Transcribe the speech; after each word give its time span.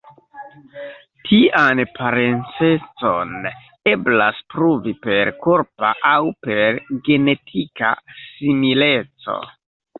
Tian 1.27 1.81
parencecon 1.99 3.35
eblas 3.93 4.41
pruvi 4.55 4.95
per 5.05 5.33
korpa 5.45 5.93
aŭ 6.15 6.17
per 6.49 6.83
genetika 7.11 7.95
simileco. 8.27 9.41